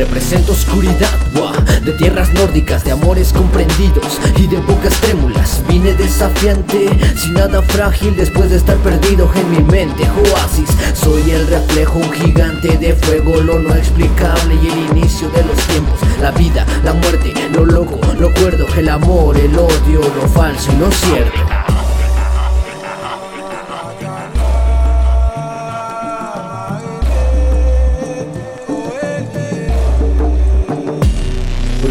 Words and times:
Represento 0.00 0.52
oscuridad, 0.52 1.12
de 1.84 1.92
tierras 1.92 2.32
nórdicas, 2.32 2.84
de 2.84 2.92
amores 2.92 3.34
comprendidos 3.34 4.18
y 4.38 4.46
de 4.46 4.56
bocas 4.56 4.98
trémulas. 5.02 5.62
Vine 5.68 5.92
desafiante, 5.92 6.88
sin 7.18 7.34
nada 7.34 7.60
frágil, 7.60 8.16
después 8.16 8.48
de 8.48 8.56
estar 8.56 8.78
perdido 8.78 9.30
en 9.34 9.50
mi 9.50 9.58
mente. 9.58 10.08
Oasis, 10.32 10.70
soy 10.94 11.30
el 11.32 11.46
reflejo, 11.48 11.98
un 11.98 12.10
gigante 12.12 12.78
de 12.78 12.94
fuego, 12.94 13.42
lo 13.42 13.58
no 13.58 13.74
explicable 13.74 14.54
y 14.54 14.68
el 14.68 14.96
inicio 14.96 15.28
de 15.28 15.44
los 15.44 15.58
tiempos. 15.66 15.98
La 16.22 16.30
vida, 16.30 16.64
la 16.82 16.94
muerte, 16.94 17.34
lo 17.52 17.66
loco, 17.66 18.00
lo 18.18 18.32
cuerdo, 18.32 18.66
el 18.78 18.88
amor, 18.88 19.36
el 19.36 19.54
odio, 19.58 20.00
lo 20.00 20.28
falso 20.28 20.72
y 20.72 20.76
lo 20.76 20.90
cierto. 20.90 21.69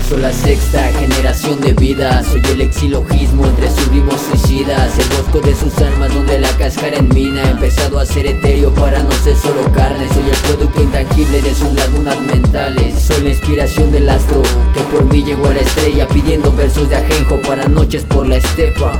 Soy 0.09 0.21
la 0.21 0.33
sexta 0.33 0.91
generación 0.99 1.61
de 1.61 1.71
vida. 1.73 2.23
Soy 2.23 2.41
el 2.51 2.61
exilogismo 2.61 3.45
entre 3.45 3.69
sublimos 3.69 4.19
suicidas. 4.19 4.97
El 4.97 5.07
bosco 5.09 5.39
de 5.39 5.53
sus 5.55 5.77
almas 5.77 6.11
donde 6.11 6.39
la 6.39 6.49
cáscara 6.57 6.97
en 6.97 7.09
mina. 7.09 7.43
He 7.43 7.51
empezado 7.51 7.99
a 7.99 8.05
ser 8.07 8.25
etéreo 8.25 8.73
para 8.73 9.03
no 9.03 9.11
ser 9.11 9.35
solo 9.35 9.71
carne. 9.71 10.07
Soy 10.11 10.23
el 10.27 10.37
producto 10.37 10.81
intangible 10.81 11.43
de 11.43 11.53
sus 11.53 11.71
lagunas 11.73 12.19
mentales. 12.21 12.99
Soy 12.99 13.21
la 13.21 13.29
inspiración 13.29 13.91
del 13.91 14.09
astro 14.09 14.41
que 14.73 14.81
por 14.91 15.05
mí 15.05 15.23
llegó 15.23 15.45
a 15.45 15.53
la 15.53 15.61
estrella 15.61 16.07
Pidiendo 16.07 16.51
versos 16.53 16.89
de 16.89 16.95
ajenjo 16.95 17.39
para 17.41 17.67
noches 17.67 18.03
por 18.05 18.27
la 18.27 18.37
estepa. 18.37 18.93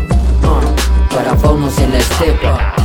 Uh, 0.44 1.16
Para 1.16 1.36
faunos 1.36 1.76
en 1.80 1.92
la 1.92 1.98
estepa 1.98 2.79